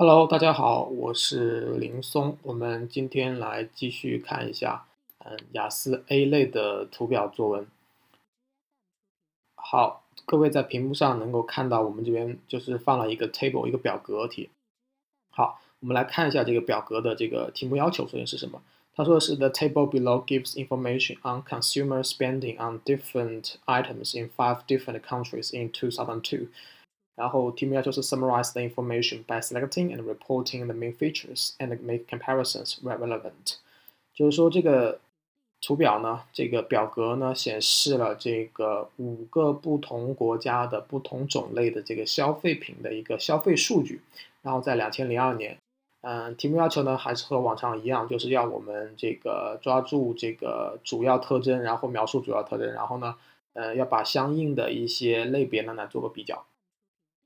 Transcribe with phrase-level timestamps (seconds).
[0.00, 2.38] Hello，大家好，我是林松。
[2.44, 4.86] 我们今天来继续看一下，
[5.24, 7.66] 嗯，雅思 A 类的图表作文。
[9.56, 14.50] 好，各位在屏幕上能够看到，我们这边就是放了一个 table，一个表格题。
[15.30, 18.62] 好，我们来看一下这个表格的这个题目要求首先是什么？
[18.94, 25.52] 他说的是 The table below gives information on consumer spending on different items in five different countries
[25.52, 26.46] in 2002。
[27.18, 33.56] 然后题目要求是 summarize the information by selecting and reporting the main features and make comparisons relevant。
[34.14, 35.00] 就是说这个
[35.60, 44.00] 图表呢，这个表格呢显示了这个五个不同国家的不同种类的这个消费品的一个消费数据。
[44.42, 45.58] 然后在两千零二年，
[46.02, 53.16] 嗯，题目要求呢还是和往常一样，就是要我们这个抓住这个主要特征，然后描述主要特征，然后呢，
[53.54, 56.44] 呃，要把相应的一些类别呢来做个比较。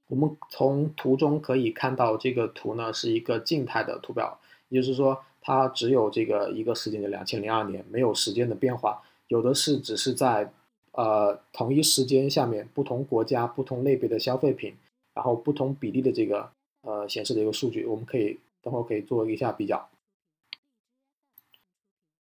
[0.09, 4.38] 我们从图中可以看到，这个图呢是一个静态的图表，
[4.69, 9.03] 也就是说，它只有这个一个时间的两千零二年，没有时间的变化。
[9.28, 10.53] 有的是只是在
[10.92, 14.75] 呃同一时间下面不同国家不同类别的消费品，
[15.14, 16.50] 然后不同比例的这个
[16.83, 19.89] 呃显示的一个数据，我们可以等会儿可以做一下比较。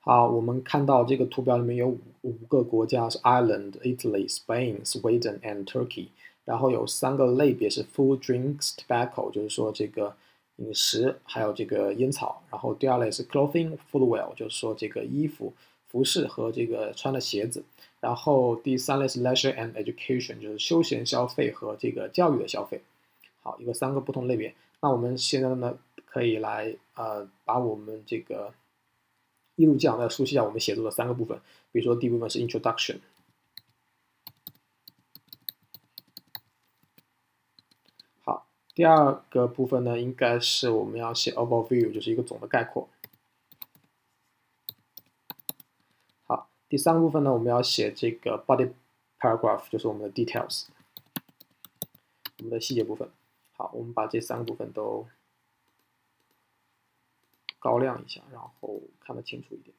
[0.01, 6.09] 好，我们看到这个图表里面有五五个国家是 Ireland、Italy、Spain、Sweden and Turkey。
[6.49, 10.17] 然后有三个类别是 food, drinks, tobacco，就是说这个
[10.57, 12.43] 饮食还有这个烟草。
[12.51, 15.53] 然后第二类是 clothing, footwear，就是说这个衣服、
[15.89, 17.63] 服饰和这个穿的鞋子。
[18.01, 22.81] 然后第三类是 leisure and education，就是休闲消费和这个教育的消费。
[23.43, 24.55] 好，一个三个不同类别。
[24.81, 25.77] 那我们现在呢
[26.07, 28.55] 可以来呃把我们这个
[29.57, 31.39] 一路讲的熟悉一下我们写作的三个部分。
[31.73, 32.97] 比如说第一部分是 introduction。
[38.79, 42.89] 第二个部分呢，应该是我们要写 overview，就是一个总的概括。
[46.23, 48.71] 好，第三个部分呢，我们要写这个 body
[49.19, 50.67] paragraph，就是我们的 details，
[52.39, 53.11] 我们的细节部分。
[53.57, 55.09] 好，我们把这三个部分都
[57.59, 59.75] 高亮一下，然后看得清楚一点。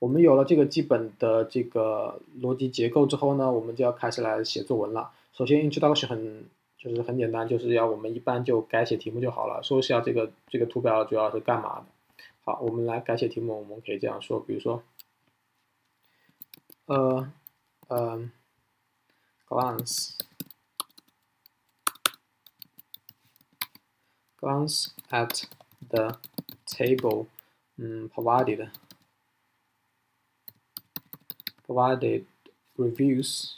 [0.00, 5.12] 我们有了这个基本的这个逻辑结构之后呢，我们就要开始来写作文了。
[5.32, 11.86] 首先，introduction 很就是很简单，就是要我们一般就改写题目就好了，说一下这个这个图表主要是干嘛的。
[12.42, 14.82] 好，我们来改写题目，我们可以这样说，比如说，
[16.86, 17.30] 呃，
[17.88, 18.32] 嗯
[19.46, 20.16] ，glance，glance
[25.10, 25.44] at
[25.90, 26.18] the
[26.66, 27.26] table，
[27.76, 28.70] 嗯，provided。
[31.69, 32.25] provided
[32.77, 33.57] reviews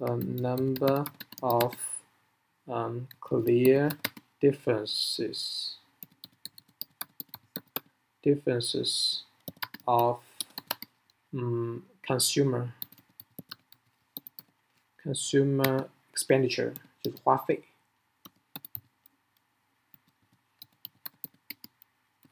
[0.00, 1.04] a number
[1.42, 1.74] of
[2.68, 3.90] um, clear
[4.40, 5.76] differences
[8.22, 9.22] differences
[9.86, 10.20] of
[11.32, 12.74] um, consumer
[15.02, 17.62] consumer expenditure 就是花费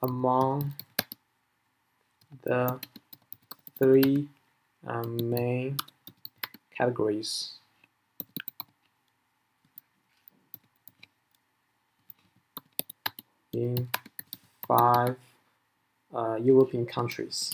[0.00, 0.72] among
[2.42, 2.80] the
[3.78, 4.28] three
[4.86, 5.76] um, main
[6.76, 7.52] categories.
[13.54, 13.88] in
[14.66, 15.16] five
[16.12, 17.52] uh, European countries.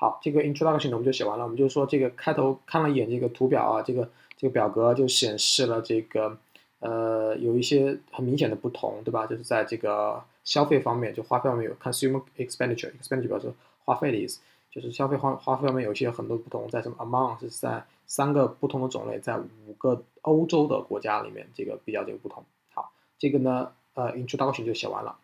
[0.00, 1.42] 好，这个 introduction 我们就写完了。
[1.42, 4.08] 我们就说这个开头看了一眼这个图表啊，这个
[4.43, 6.37] 这个表格就显示了这个
[6.79, 9.25] 呃有一些很明显的不同，对吧？
[9.25, 13.53] 就是在这个消费方面，就花费方面有 consumer expenditure，expenditure 表示
[13.85, 16.67] 花费的意思，就是消费花花费方面有一些很多不同。
[16.69, 22.43] 在什么 among 是在三个不同的种类，在五个欧洲的国家里面，这个比较这个不同。
[22.73, 25.15] 好，这个呢呃 introduction 就写完了。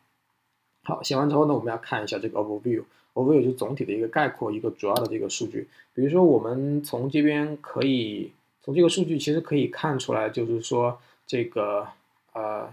[0.85, 2.83] 好，写完之后呢，我们要看一下这个 overview。
[3.15, 5.67] overview 就总体的一个概括，一个主要的这个数据。
[5.93, 8.31] 比如说，我们从这边可以
[8.69, 11.87] 从这个数据其实可以看出来，就是说这个
[12.33, 12.71] 呃，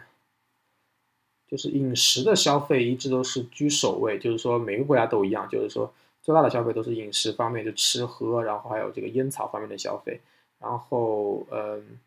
[1.49, 5.91] 就是饮食的消费一直都是居首位，就是说每个国家都一样，就是说
[6.21, 10.21] 最大的消费都是饮食方面，就吃喝，然后还有这个烟草方面的消费。
[10.59, 11.99] 然后嗯，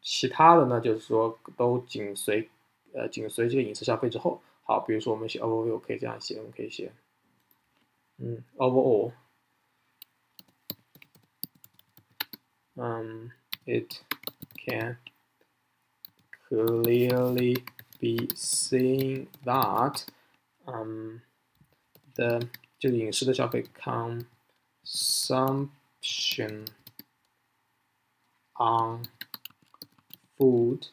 [0.00, 2.48] 其他的呢，就是说都紧随
[2.94, 4.40] 呃紧随这个饮食消费之后。
[4.62, 6.90] 好，比如说我们写 overview 可以这样写，我们可以写。
[8.16, 9.12] Mm, overall,
[12.77, 13.31] um,
[13.65, 14.01] it
[14.65, 14.97] can
[16.47, 17.63] clearly
[17.99, 20.05] be seeing that
[20.67, 21.21] um
[22.15, 22.39] the
[22.77, 23.63] 就是饮食的消费
[24.83, 26.65] consumption
[28.55, 29.05] on
[30.35, 30.87] food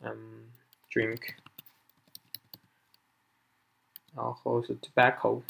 [0.00, 0.52] um
[0.90, 1.34] drink
[4.14, 5.42] 然后是 tobacco。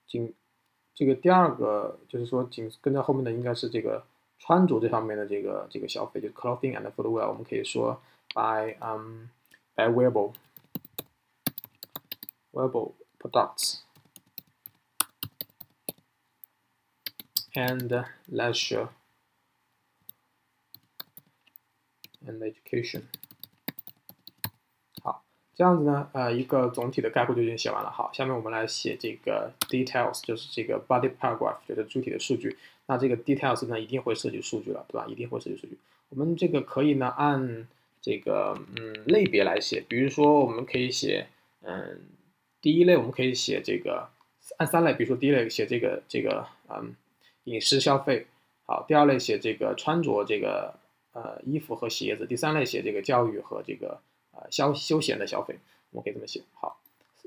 [0.09, 0.35] 紧
[0.95, 4.05] 这个第二个就是说紧跟在后面的应该是这个
[4.41, 8.03] 穿着这方面的这个这个消费，就是 clothing and footwear，我们可以说
[8.35, 9.29] buy um
[9.77, 10.33] buy wearable
[12.53, 13.83] wearable products。
[17.55, 18.89] and leisure
[22.25, 23.09] and education。
[25.59, 27.91] 这样子呢，呃，一个总体的概括就已经写完了。
[27.91, 32.57] 好，下面我们来写这个 details，就是这个 body paragraph，就是主体的数据。
[32.87, 35.05] 那这个 details 呢，一定会涉及数据了，对吧？
[35.09, 35.77] 一定会涉及数据。
[36.11, 37.67] 我们这个可以呢，按
[38.01, 39.83] 这个嗯类别来写。
[39.89, 41.27] 比如说，我们可以写
[41.63, 41.99] 嗯
[42.63, 44.09] 第一类，我们可以写这个
[44.59, 44.95] 按三类。
[44.95, 46.95] 比如说第一类写这个这个嗯。
[47.45, 48.27] 饮食消费，
[48.67, 50.75] 好，第二类写这个穿着这个
[51.15, 53.99] 呃衣服和鞋子，第三类写这个教育和这个
[54.51, 55.59] 消休闲的消费，
[55.91, 56.43] 我们可以这么写。
[56.55, 56.81] 好，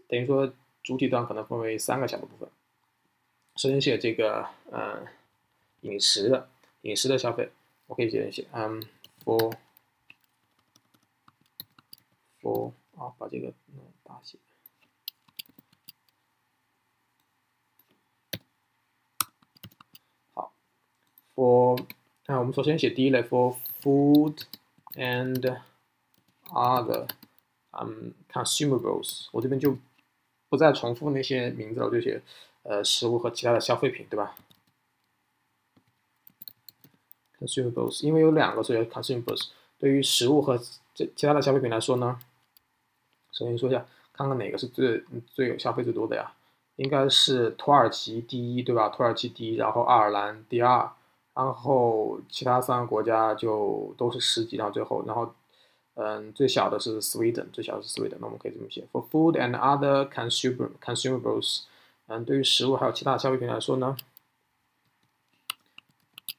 [0.07, 0.53] 等于说
[0.83, 2.49] 主体段可能分为三个小的部分。
[3.55, 5.05] 首先写这个呃
[5.81, 6.49] 饮食的
[6.81, 7.51] 饮食的消费，
[7.87, 8.81] 我可以写写嗯
[9.23, 9.53] for
[12.41, 13.53] for 啊把这个
[14.03, 14.37] 大写。
[20.33, 20.53] 好
[21.35, 21.85] for
[22.27, 24.43] 啊，我们首先写第一类 for food
[24.93, 25.61] and
[26.53, 27.07] other
[27.71, 29.77] um consumables，我这边就
[30.49, 32.21] 不再重复那些名字了，我就写
[32.63, 34.35] 呃食物和其他的消费品，对吧
[37.39, 39.49] ？consumables，因为有两个，所以 consumables。
[39.77, 40.57] 对于食物和
[40.93, 42.19] 这其他的消费品来说呢，
[43.31, 46.33] 首先说一下，看看哪个是最最有消费最多的呀？
[46.75, 48.89] 应该是土耳其第一，对吧？
[48.89, 50.91] 土耳其第一，然后爱尔兰第二。
[51.33, 55.33] 然后其他三个国家就都是十几，然后最后，然后，
[55.94, 61.62] 嗯，最小的是 Sweden，最小的是 Sweden，那我们可以这么写：For food and other consumer consumables，
[62.06, 63.96] 嗯，对于食物还有其他消费品来说呢，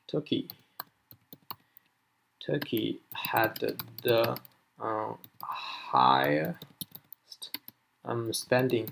[0.07, 4.37] Turkey，Turkey had the
[4.77, 5.17] um
[5.91, 6.55] highest
[8.03, 8.89] um spending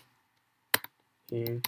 [1.29, 1.61] in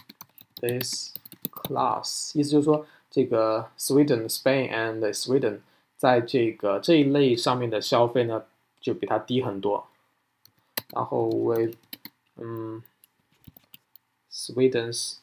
[0.60, 1.12] this
[1.50, 5.60] class，意思就是说，这个 Sweden、Spain and Sweden
[5.96, 8.46] 在这个这一类上面的消费呢，
[8.80, 9.86] 就比它低很多。
[10.88, 11.76] 然后 with
[12.36, 12.82] 嗯
[14.30, 15.16] Sweden's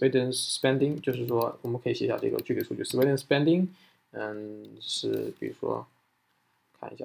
[0.00, 2.82] Sweden spending 就是说，我们可以写一下这个具体数据。
[2.82, 3.68] Sweden spending，
[4.12, 5.86] 嗯，是比如说
[6.80, 7.04] 看一下，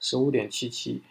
[0.00, 1.02] 十五点七七。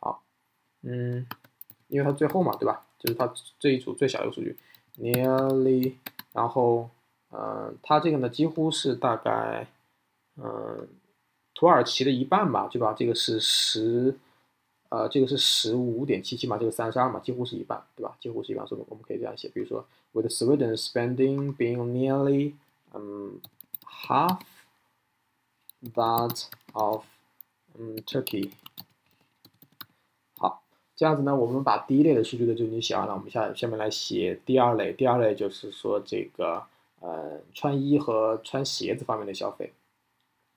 [0.00, 0.24] 好，
[0.82, 1.24] 嗯，
[1.86, 2.84] 因为它最后嘛，对吧？
[2.98, 4.58] 就是它这一组最小的数据
[4.98, 5.94] ，nearly，
[6.32, 6.90] 然后，
[7.30, 9.68] 嗯，它这个呢几乎是大概，
[10.36, 10.88] 嗯，
[11.54, 12.92] 土耳其的一半吧，对吧？
[12.96, 14.18] 这个是十。
[14.90, 18.16] 呃，这个是十五点七七嘛，这个三十二嘛，几乎是一半，对吧？
[18.20, 22.52] 几乎是一半，所以我们可以这样写，比如说，with Sweden spending being nearly
[22.92, 23.40] um
[23.82, 24.38] half
[25.94, 26.44] that
[26.74, 27.04] of
[27.76, 28.52] um Turkey。
[30.36, 30.62] 好，
[30.94, 36.62] 这样子呢，我们把第一类的数据呢就已经写完了，我们下下面来写第二类，第二类就是说这个
[37.00, 39.72] 呃穿衣和穿鞋子方面的消费，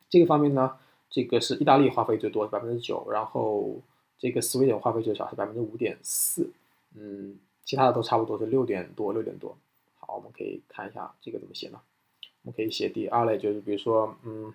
[0.10, 0.78] 这个方面呢，
[1.10, 3.82] 这个是意大利花费最多，百分之九，然后。
[4.20, 6.52] 这个斯威点花费最少是百分之五点四，
[6.96, 9.56] 嗯，其他的都差不多是六点多，六点多。
[10.00, 11.80] 好，我们可以看一下这个怎么写呢？
[12.42, 14.52] 我们可以写第二类，就是比如说，嗯，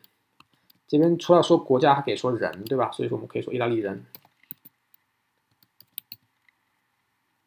[0.89, 2.91] 这边除了说国家，还可以说人，对吧？
[2.91, 4.05] 所以说我们可以说意大利人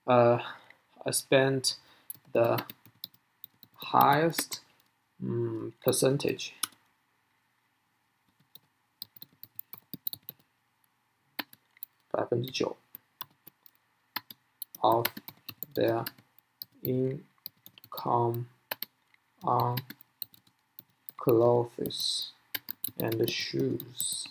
[0.05, 0.41] uh,
[1.03, 1.77] I spent
[2.31, 2.57] the
[3.75, 4.61] highest
[5.21, 6.53] um, percentage
[14.81, 15.07] of
[15.75, 16.05] their
[16.83, 18.47] income
[19.43, 19.77] on
[21.17, 22.33] clothes
[22.98, 24.26] And shoes。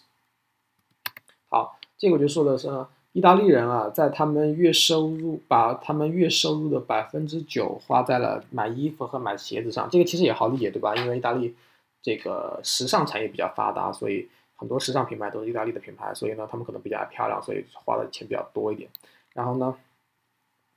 [1.49, 2.69] 好，这个我就说的是
[3.13, 10.95] 意大利人啊，在他们月收入把他们月收入的百分之九花在了买衣服和买鞋子上，这个其实也好理解，对吧？
[10.95, 11.55] 因为意大利
[12.01, 18.89] 这个时尚产业比较发达，所以很多时尚品牌都是意大利的品牌，所以呢，他们可能比较爱漂亮，所以花的钱比较多一点。
[19.33, 19.77] 然后呢，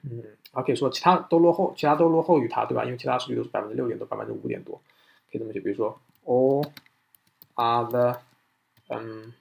[0.05, 2.85] 嗯，还可以说其他都落后，其他都落后于它，对吧？
[2.85, 4.81] 因为其他数据都是百分之六点多，百分之五点多，
[5.31, 6.65] 可以这么写，比如说哦
[7.58, 8.20] other，
[8.90, 9.34] 嗯，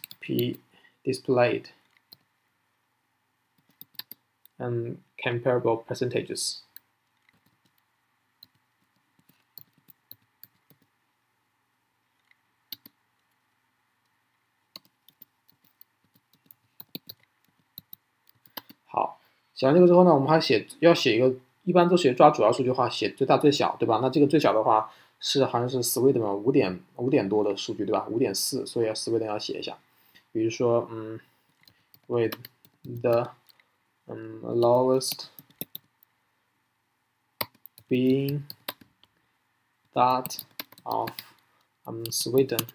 [1.06, 1.68] displayed
[4.58, 6.64] and comparable percentages.
[19.57, 21.35] 写完这个之后呢，我们还写要写一个，
[21.65, 23.99] 一般都写抓主要数据的话，写最大最小，对吧？
[24.03, 28.07] 那这个最小的话是好像是 Sweden 嘛，五点五点多的数据，对吧？
[28.09, 29.79] 五点四，所以 Sweden 要写一下，
[30.31, 31.19] 比如说，嗯
[32.07, 32.37] ，with
[33.01, 33.31] the
[34.07, 35.25] 嗯 lowest
[37.89, 38.43] being
[39.95, 40.41] that
[40.83, 41.09] of
[41.85, 42.69] um Sweden，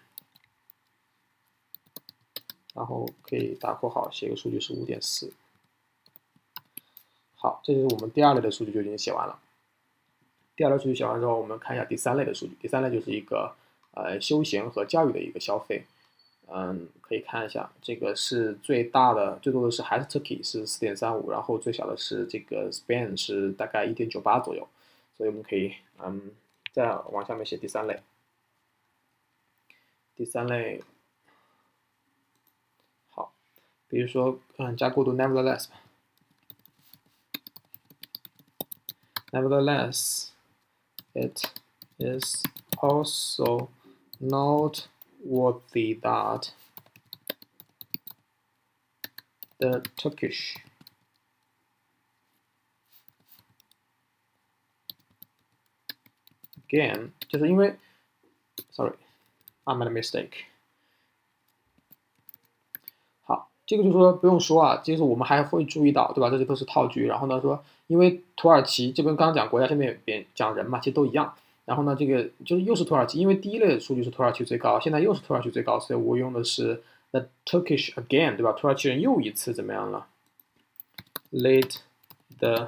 [2.74, 5.32] 然后可以打括号写个数据是五点四。
[7.42, 9.36] 好，这就是我们第二类的数据就已经写完了。
[10.54, 12.56] 第二类数据写完之后，我们看一下第三类的数据。
[12.60, 13.52] 第三类就是一个
[13.94, 15.84] 呃休闲和教育的一个消费。
[16.46, 24.68] 嗯，可以看一下，这个是最大的，最多的是还是 Turkey 是四点三五，然后最小的是这个 Spain 是大概一点九八左右。
[25.16, 26.30] 所以我们可以嗯
[26.72, 28.00] 再往下面写第三类。
[30.14, 30.80] 第三类，
[33.10, 33.32] 好，
[33.88, 35.81] 比如说嗯加过渡 Nevertheless 吧。
[39.32, 40.32] Nevertheless,
[41.14, 41.52] it
[41.98, 42.42] is
[42.82, 43.70] also
[44.20, 44.88] not
[45.24, 46.52] worthy that
[49.60, 50.56] the Turkish
[56.68, 57.74] again, just anyway,
[58.72, 58.94] sorry,
[59.66, 60.46] I made a mistake.
[63.72, 66.28] 这个就说不用说啊，就是我们还会注意到，对吧？
[66.28, 67.06] 这些都是套句。
[67.06, 71.34] 然后呢，说因为土耳其这边刚刚讲国家，下面边讲人嘛，其实都一样。
[71.64, 78.52] 然后呢，这个就是又是土耳其，因为第一类数据是土耳其最高，现在又是土耳其最高，所以我用的是 the Turkish again，对吧？
[78.52, 80.06] 土耳其人又一次怎么样了
[81.30, 81.76] ？Lead
[82.38, 82.66] the，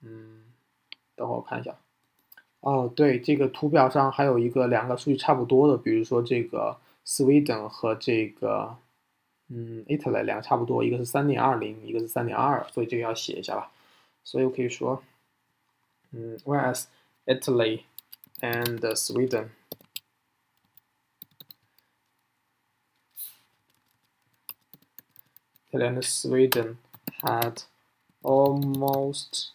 [0.00, 0.44] 嗯，
[1.14, 1.76] 等会我看一下。
[2.60, 8.76] 哦，对，这个图表上还有一个两个数据差不多的，比如说这个 Sweden 和这个，
[9.48, 13.72] 嗯，Italy 两个差不多，一个是三点二零，一个是三点二，所以这个要写一下吧。
[14.22, 15.02] 所以我可以说，
[16.43, 16.87] ，whereas
[17.25, 17.85] Italy
[18.41, 19.51] and Sweden
[25.71, 26.77] Italy and Sweden
[27.21, 27.63] had
[28.21, 29.51] almost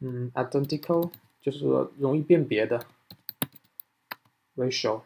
[0.00, 2.86] 嗯 identical，就是说容易辨别的
[4.56, 5.02] ratio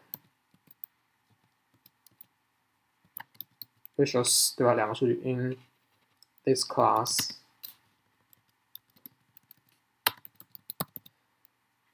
[3.97, 4.73] ratios 对吧？
[4.73, 5.57] 两个数据 in
[6.43, 7.31] this class。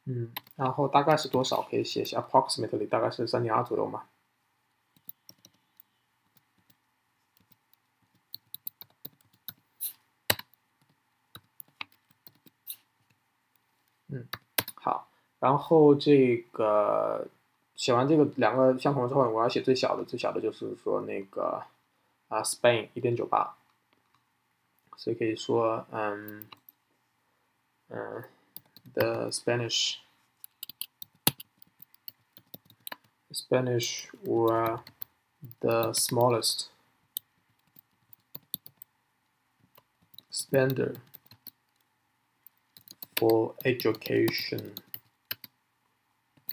[0.04, 1.62] 嗯，然后大概是多少？
[1.62, 4.04] 可以写一下，approximately 大概是三点二左右嘛。
[14.08, 14.28] 嗯，
[14.74, 17.28] 好，然后这个
[17.76, 21.62] 写完这个两个相同之后，我要写最小的，最小的就是说那个
[22.28, 23.56] 啊，Spain 一点九八，
[24.96, 26.48] 所以可以说，嗯，
[27.88, 28.24] 嗯。
[28.93, 29.99] the Spanish
[33.31, 34.79] Spanish were
[35.61, 36.69] the smallest
[40.29, 40.95] spender
[43.15, 44.73] for education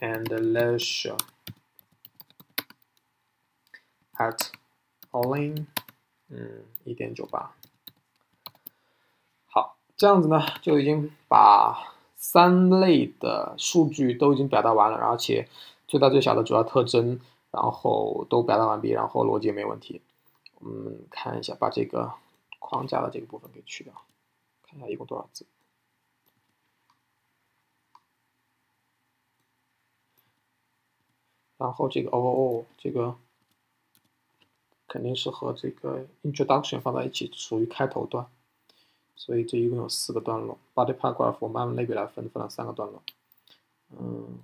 [0.00, 1.16] and leisure
[4.18, 4.50] at
[5.12, 5.66] only
[6.28, 7.54] 嗯一点九八。
[9.46, 15.47] 好，这样子呢就已经把 三类的数据都已经表达完了，而且
[15.87, 20.01] 最大最小的主要特征，然后都表达完毕，然后逻辑也没问题。
[20.59, 22.11] 我们看一下，把这个
[22.59, 23.93] 框架的这个部分给去掉，
[24.61, 25.45] 看一下一共多少字。
[31.57, 33.15] 然后这个 overall 这个
[34.87, 38.27] 肯定是和这个 introduction 放在一起，属于开头段。
[39.19, 43.03] 所以这一共有四个段落，body paragraph 我们按类别来分，分了三个段落。
[43.89, 44.39] 嗯，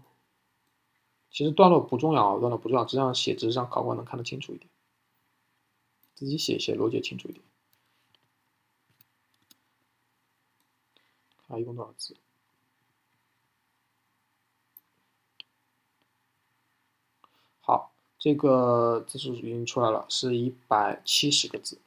[1.32, 4.70] 其实段落不重要，段落不重要，只要写只是让考官能看得清楚一点，
[6.14, 7.42] 自己写写逻辑清楚一点。
[11.48, 12.18] 看一共多少字？
[17.62, 21.80] 好，这个字数已经出来了，是一百七十个字。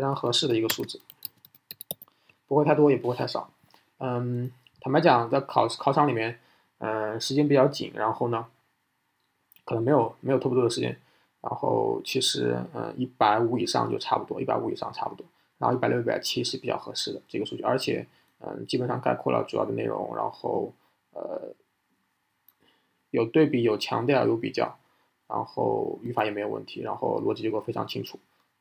[0.00, 0.98] 非常合适的一个数字，
[2.48, 3.50] 不会太多，也不会太少。
[3.98, 6.40] 嗯，坦白讲，在考考场里面，
[6.78, 8.46] 嗯，时间比较紧，然后呢，
[9.66, 10.98] 可能没有没有特别多的时间。
[11.42, 15.26] 然后其实，嗯，一百五以上就差不多，一百五以上差不多。
[15.58, 18.06] 然后一百六、一百七是比较合适的这个数据，而且，
[18.38, 20.16] 嗯，基本上概括了主要的内容。
[20.16, 20.72] 然后，
[21.12, 21.54] 呃，
[23.10, 24.78] 有对比，有强调，有比较，
[25.28, 28.18] 然后语法也没有问题，然后逻辑结构非常清楚。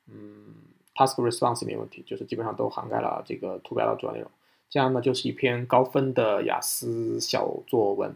[0.08, 0.54] 嗯。
[1.00, 4.30] Task response 没问题，就是基本上都涵盖了这个图表的主要内容。
[4.70, 8.14] 这样呢，就是一篇高分的雅思小作文。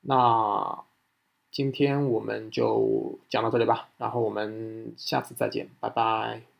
[0.00, 0.82] 那
[1.50, 6.53] 今天我们就讲到这里吧，然后我们下次再见，拜拜。